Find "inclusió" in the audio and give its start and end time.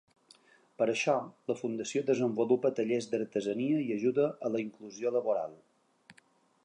4.67-5.13